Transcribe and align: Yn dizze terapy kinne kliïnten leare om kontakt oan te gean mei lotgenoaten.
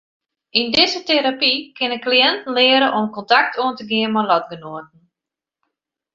Yn 0.59 0.67
dizze 0.75 1.01
terapy 1.09 1.49
kinne 1.77 1.97
kliïnten 2.05 2.53
leare 2.57 2.87
om 2.99 3.07
kontakt 3.15 3.53
oan 3.63 3.75
te 3.77 3.83
gean 3.89 4.13
mei 4.13 4.25
lotgenoaten. 4.29 5.01